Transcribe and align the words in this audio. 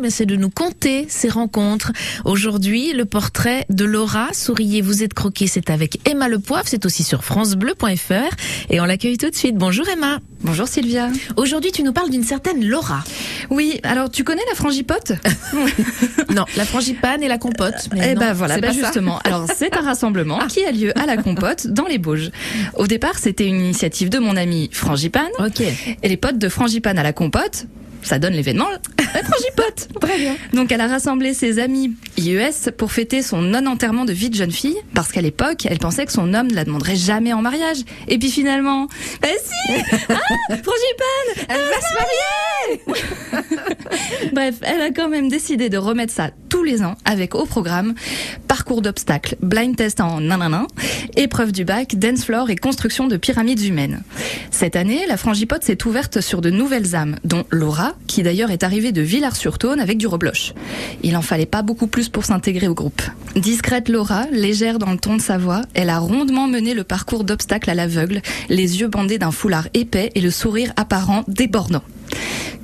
mais 0.00 0.08
c'est 0.08 0.24
de 0.24 0.36
nous 0.36 0.48
compter 0.48 1.04
ces 1.10 1.28
rencontres. 1.28 1.92
Aujourd'hui, 2.24 2.94
le 2.94 3.04
portrait 3.04 3.66
de 3.68 3.84
Laura. 3.84 4.28
Souriez, 4.32 4.80
vous 4.80 5.02
êtes 5.02 5.12
croqué, 5.12 5.46
c'est 5.46 5.68
avec 5.68 6.00
Emma 6.08 6.28
Le 6.28 6.38
Poivre, 6.38 6.64
c'est 6.66 6.86
aussi 6.86 7.02
sur 7.02 7.22
francebleu.fr 7.22 8.34
et 8.70 8.80
on 8.80 8.86
l'accueille 8.86 9.18
tout 9.18 9.28
de 9.28 9.34
suite. 9.34 9.56
Bonjour 9.56 9.86
Emma. 9.86 10.20
Bonjour 10.40 10.66
Sylvia. 10.66 11.10
Aujourd'hui, 11.36 11.72
tu 11.72 11.82
nous 11.82 11.92
parles 11.92 12.08
d'une 12.08 12.24
certaine 12.24 12.64
Laura. 12.64 13.04
Oui, 13.50 13.78
alors 13.82 14.10
tu 14.10 14.24
connais 14.24 14.40
la 14.48 14.54
frangipote 14.54 15.12
Non, 16.34 16.46
la 16.56 16.64
frangipane 16.64 17.22
et 17.22 17.28
la 17.28 17.36
compote. 17.36 17.90
eh 17.94 18.14
ben 18.14 18.32
voilà, 18.32 18.58
ben 18.58 18.72
justement. 18.72 19.18
Alors 19.24 19.46
c'est 19.54 19.76
un 19.76 19.82
rassemblement 19.82 20.38
qui 20.48 20.64
a 20.64 20.72
lieu 20.72 20.98
à 20.98 21.04
la 21.04 21.18
compote 21.18 21.66
dans 21.66 21.86
les 21.86 21.98
Bauges. 21.98 22.30
Au 22.76 22.86
départ, 22.86 23.18
c'était 23.18 23.46
une 23.46 23.60
initiative 23.60 24.08
de 24.08 24.18
mon 24.20 24.38
ami 24.38 24.70
Frangipane. 24.72 25.28
Ok. 25.38 25.60
Et 25.60 26.08
les 26.08 26.16
potes 26.16 26.38
de 26.38 26.48
Frangipane 26.48 26.98
à 26.98 27.02
la 27.02 27.12
compote 27.12 27.66
ça 28.06 28.18
donne 28.18 28.34
l'événement 28.34 28.68
la 29.16 29.22
frangipote. 29.22 29.88
Très 30.00 30.18
bien. 30.18 30.36
Donc 30.52 30.72
elle 30.72 30.80
a 30.80 30.86
rassemblé 30.86 31.34
ses 31.34 31.58
amis 31.58 31.94
IES 32.16 32.70
pour 32.76 32.92
fêter 32.92 33.22
son 33.22 33.42
non-enterrement 33.42 34.04
de 34.04 34.12
vie 34.12 34.30
de 34.30 34.34
jeune 34.34 34.52
fille, 34.52 34.76
parce 34.94 35.12
qu'à 35.12 35.22
l'époque, 35.22 35.66
elle 35.68 35.78
pensait 35.78 36.06
que 36.06 36.12
son 36.12 36.34
homme 36.34 36.48
ne 36.48 36.54
la 36.54 36.64
demanderait 36.64 36.96
jamais 36.96 37.32
en 37.32 37.42
mariage. 37.42 37.78
Et 38.08 38.18
puis 38.18 38.30
finalement, 38.30 38.86
bah 39.22 39.28
si 39.42 39.72
ah, 40.08 40.18
Frangipane 40.48 41.46
Elle 41.48 41.56
va 41.56 41.80
se 41.80 41.94
marier 42.94 43.46
Bref, 44.32 44.54
elle 44.62 44.80
a 44.80 44.90
quand 44.90 45.08
même 45.08 45.28
décidé 45.28 45.68
de 45.68 45.78
remettre 45.78 46.12
ça 46.12 46.30
les 46.66 46.82
ans 46.82 46.96
avec 47.04 47.34
au 47.34 47.46
programme 47.46 47.94
parcours 48.48 48.82
d'obstacles, 48.82 49.36
blind 49.40 49.76
test 49.76 50.00
en 50.00 50.20
nanana, 50.20 50.66
épreuve 51.16 51.52
du 51.52 51.64
bac, 51.64 51.96
dance 51.96 52.24
floor 52.24 52.50
et 52.50 52.56
construction 52.56 53.06
de 53.06 53.16
pyramides 53.16 53.62
humaines. 53.62 54.02
Cette 54.50 54.76
année, 54.76 55.06
la 55.08 55.16
frangipote 55.16 55.64
s'est 55.64 55.86
ouverte 55.86 56.20
sur 56.20 56.40
de 56.40 56.50
nouvelles 56.50 56.94
âmes, 56.94 57.16
dont 57.24 57.44
Laura, 57.50 57.94
qui 58.06 58.22
d'ailleurs 58.22 58.50
est 58.50 58.64
arrivée 58.64 58.92
de 58.92 59.02
Villars-sur-Tône 59.02 59.80
avec 59.80 59.98
du 59.98 60.06
rebloche. 60.06 60.52
Il 61.02 61.16
en 61.16 61.22
fallait 61.22 61.46
pas 61.46 61.62
beaucoup 61.62 61.86
plus 61.86 62.08
pour 62.08 62.24
s'intégrer 62.24 62.68
au 62.68 62.74
groupe. 62.74 63.02
Discrète 63.36 63.88
Laura, 63.88 64.26
légère 64.32 64.78
dans 64.78 64.92
le 64.92 64.98
ton 64.98 65.16
de 65.16 65.22
sa 65.22 65.38
voix, 65.38 65.62
elle 65.74 65.90
a 65.90 65.98
rondement 65.98 66.48
mené 66.48 66.74
le 66.74 66.84
parcours 66.84 67.24
d'obstacles 67.24 67.70
à 67.70 67.74
l'aveugle, 67.74 68.20
les 68.48 68.80
yeux 68.80 68.88
bandés 68.88 69.18
d'un 69.18 69.30
foulard 69.30 69.68
épais 69.74 70.10
et 70.14 70.20
le 70.20 70.30
sourire 70.30 70.72
apparent 70.76 71.24
débordant. 71.28 71.82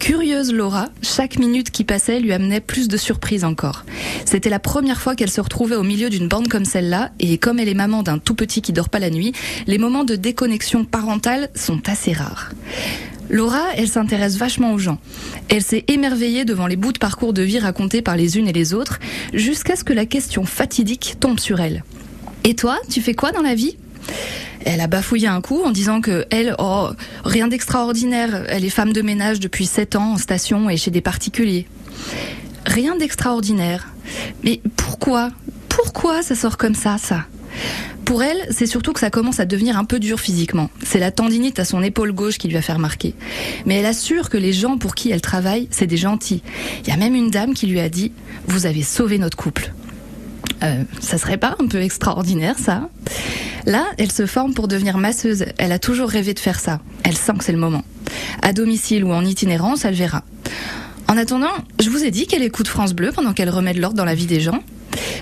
Curieuse 0.00 0.50
Laura, 0.50 0.88
chaque 1.02 1.38
minute 1.38 1.70
qui 1.70 1.84
passait 1.84 2.20
lui 2.20 2.32
amenait 2.32 2.60
plus 2.60 2.88
de 2.88 2.96
surprises 2.96 3.44
encore. 3.44 3.84
C'était 4.24 4.48
la 4.48 4.58
première 4.58 4.98
fois 4.98 5.14
qu'elle 5.14 5.30
se 5.30 5.42
retrouvait 5.42 5.76
au 5.76 5.82
milieu 5.82 6.08
d'une 6.08 6.26
bande 6.26 6.48
comme 6.48 6.64
celle-là, 6.64 7.10
et 7.20 7.36
comme 7.36 7.58
elle 7.60 7.68
est 7.68 7.74
maman 7.74 8.02
d'un 8.02 8.16
tout 8.16 8.34
petit 8.34 8.62
qui 8.62 8.72
dort 8.72 8.88
pas 8.88 8.98
la 8.98 9.10
nuit, 9.10 9.32
les 9.66 9.76
moments 9.76 10.04
de 10.04 10.16
déconnexion 10.16 10.86
parentale 10.86 11.50
sont 11.54 11.86
assez 11.86 12.14
rares. 12.14 12.50
Laura, 13.28 13.62
elle 13.76 13.88
s'intéresse 13.88 14.38
vachement 14.38 14.72
aux 14.72 14.78
gens. 14.78 14.98
Elle 15.50 15.62
s'est 15.62 15.84
émerveillée 15.86 16.46
devant 16.46 16.66
les 16.66 16.76
bouts 16.76 16.92
de 16.92 16.98
parcours 16.98 17.34
de 17.34 17.42
vie 17.42 17.58
racontés 17.58 18.00
par 18.00 18.16
les 18.16 18.38
unes 18.38 18.48
et 18.48 18.54
les 18.54 18.72
autres, 18.72 18.98
jusqu'à 19.34 19.76
ce 19.76 19.84
que 19.84 19.92
la 19.92 20.06
question 20.06 20.44
fatidique 20.44 21.16
tombe 21.20 21.38
sur 21.38 21.60
elle. 21.60 21.84
Et 22.44 22.54
toi, 22.54 22.78
tu 22.88 23.02
fais 23.02 23.14
quoi 23.14 23.32
dans 23.32 23.42
la 23.42 23.54
vie? 23.54 23.76
Elle 24.64 24.80
a 24.80 24.86
bafouillé 24.86 25.28
un 25.28 25.40
coup 25.40 25.62
en 25.62 25.70
disant 25.70 26.00
que 26.00 26.26
elle, 26.30 26.54
oh, 26.58 26.90
rien 27.24 27.48
d'extraordinaire. 27.48 28.44
Elle 28.48 28.64
est 28.64 28.70
femme 28.70 28.92
de 28.92 29.02
ménage 29.02 29.40
depuis 29.40 29.66
7 29.66 29.96
ans 29.96 30.12
en 30.12 30.16
station 30.18 30.68
et 30.68 30.76
chez 30.76 30.90
des 30.90 31.00
particuliers. 31.00 31.66
Rien 32.66 32.96
d'extraordinaire. 32.96 33.88
Mais 34.44 34.60
pourquoi? 34.76 35.30
Pourquoi 35.68 36.22
ça 36.22 36.34
sort 36.34 36.56
comme 36.56 36.74
ça, 36.74 36.98
ça? 36.98 37.24
Pour 38.04 38.22
elle, 38.22 38.44
c'est 38.50 38.66
surtout 38.66 38.92
que 38.92 39.00
ça 39.00 39.08
commence 39.08 39.38
à 39.38 39.44
devenir 39.44 39.78
un 39.78 39.84
peu 39.84 39.98
dur 40.00 40.18
physiquement. 40.18 40.68
C'est 40.82 40.98
la 40.98 41.12
tendinite 41.12 41.58
à 41.58 41.64
son 41.64 41.82
épaule 41.82 42.12
gauche 42.12 42.38
qui 42.38 42.48
lui 42.48 42.56
a 42.56 42.62
fait 42.62 42.72
remarquer. 42.72 43.14
Mais 43.66 43.76
elle 43.76 43.86
assure 43.86 44.28
que 44.28 44.36
les 44.36 44.52
gens 44.52 44.78
pour 44.78 44.94
qui 44.94 45.10
elle 45.10 45.20
travaille, 45.20 45.68
c'est 45.70 45.86
des 45.86 45.96
gentils. 45.96 46.42
Il 46.82 46.88
y 46.88 46.92
a 46.92 46.96
même 46.96 47.14
une 47.14 47.30
dame 47.30 47.54
qui 47.54 47.66
lui 47.66 47.80
a 47.80 47.88
dit 47.88 48.12
Vous 48.46 48.66
avez 48.66 48.82
sauvé 48.82 49.18
notre 49.18 49.36
couple. 49.36 49.72
Euh, 50.62 50.82
ça 51.00 51.18
serait 51.18 51.38
pas 51.38 51.56
un 51.60 51.66
peu 51.66 51.80
extraordinaire, 51.80 52.58
ça? 52.58 52.88
Là, 53.66 53.86
elle 53.98 54.12
se 54.12 54.26
forme 54.26 54.54
pour 54.54 54.68
devenir 54.68 54.98
masseuse. 54.98 55.46
Elle 55.58 55.72
a 55.72 55.78
toujours 55.78 56.08
rêvé 56.08 56.34
de 56.34 56.38
faire 56.38 56.58
ça. 56.58 56.80
Elle 57.02 57.16
sent 57.16 57.34
que 57.38 57.44
c'est 57.44 57.52
le 57.52 57.58
moment. 57.58 57.82
À 58.42 58.52
domicile 58.52 59.04
ou 59.04 59.12
en 59.12 59.24
itinérance, 59.24 59.84
elle 59.84 59.94
verra. 59.94 60.24
En 61.08 61.16
attendant, 61.16 61.50
je 61.80 61.90
vous 61.90 62.04
ai 62.04 62.10
dit 62.10 62.26
qu'elle 62.26 62.42
écoute 62.42 62.68
France 62.68 62.92
Bleu 62.92 63.10
pendant 63.12 63.32
qu'elle 63.32 63.50
remet 63.50 63.74
de 63.74 63.80
l'ordre 63.80 63.96
dans 63.96 64.04
la 64.04 64.14
vie 64.14 64.26
des 64.26 64.40
gens. 64.40 64.62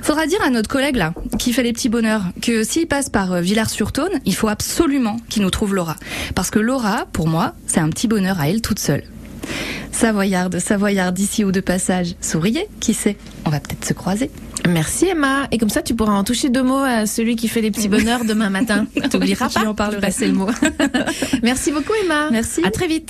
Faudra 0.03 0.26
dire 0.26 0.43
à 0.43 0.50
notre 0.50 0.69
collègue 0.69 0.97
là, 0.97 1.12
qui 1.38 1.53
fait 1.53 1.62
les 1.62 1.72
petits 1.72 1.88
bonheurs, 1.88 2.22
que 2.41 2.65
s'il 2.65 2.87
passe 2.87 3.10
par 3.10 3.32
euh, 3.32 3.41
Villars-sur-Tône, 3.41 4.21
il 4.25 4.34
faut 4.34 4.49
absolument 4.49 5.19
qu'il 5.28 5.43
nous 5.43 5.50
trouve 5.50 5.75
Laura. 5.75 5.97
Parce 6.34 6.50
que 6.50 6.59
Laura, 6.59 7.06
pour 7.12 7.28
moi, 7.28 7.55
c'est 7.66 7.81
un 7.81 7.91
petit 7.91 8.09
bonheur 8.09 8.41
à 8.41 8.49
elle 8.49 8.62
toute 8.62 8.78
seule. 8.78 9.05
Savoyarde, 9.93 10.59
Savoyarde 10.59 11.15
d'ici 11.15 11.44
ou 11.44 11.53
de 11.53 11.60
passage, 11.60 12.15
souriez, 12.21 12.66
qui 12.81 12.94
sait, 12.94 13.16
on 13.44 13.50
va 13.50 13.60
peut-être 13.60 13.84
se 13.84 13.93
croiser. 13.93 14.31
Merci 14.69 15.06
Emma. 15.06 15.47
Et 15.53 15.59
comme 15.59 15.71
ça, 15.71 15.82
tu 15.82 15.94
pourras 15.94 16.12
en 16.12 16.25
toucher 16.25 16.49
deux 16.49 16.62
mots 16.62 16.82
à 16.82 17.06
celui 17.06 17.37
qui 17.37 17.49
fait 17.49 17.60
les 17.60 17.71
petits 17.71 17.88
bonheurs 17.88 18.25
demain 18.25 18.50
matin. 18.50 18.87
T'oublieras 19.10 19.49
pas. 19.50 19.66
en 19.66 19.75
parlerai. 19.75 20.00
Passer 20.00 20.26
le 20.26 20.32
mot. 20.34 20.49
Merci 21.43 21.71
beaucoup 21.72 21.93
Emma. 22.04 22.28
Merci. 22.31 22.62
À 22.65 22.71
très 22.71 22.87
vite. 22.88 23.06